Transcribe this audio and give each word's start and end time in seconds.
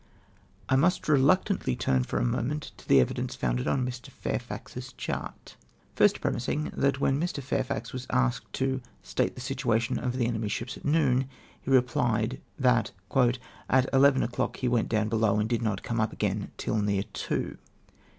I 0.67 0.75
must 0.75 1.07
reluctantly 1.07 1.75
turn 1.75 2.03
for 2.05 2.17
a 2.17 2.25
moment 2.25 2.71
to 2.77 2.87
the 2.87 2.99
evidence 2.99 3.35
founded 3.35 3.67
on 3.67 3.85
Mr. 3.85 4.09
Fairfax's 4.09 4.93
chart 4.93 5.55
(D). 5.55 5.55
First 5.93 6.21
premising, 6.21 6.71
that 6.75 6.99
when 6.99 7.21
Mr. 7.21 7.43
Fairfax 7.43 7.93
was 7.93 8.07
asked 8.09 8.51
to" 8.53 8.81
state 9.13 9.35
the 9.35 9.41
situ 9.41 9.71
ation 9.71 9.99
of 9.99 10.17
the 10.17 10.25
enemy's 10.25 10.53
ships 10.53 10.75
at 10.75 10.83
noon," 10.85 11.29
he 11.61 11.69
rephed, 11.69 12.39
that" 12.57 12.89
at 13.69 13.93
eleven 13.93 14.23
o'clock 14.23 14.57
he 14.57 14.67
went 14.67 14.89
down 14.89 15.07
below, 15.07 15.37
and 15.39 15.47
did 15.47 15.61
not 15.61 15.83
come 15.83 16.01
up 16.01 16.11
again 16.11 16.49
till 16.57 16.77
near 16.77 17.03
two." 17.13 17.59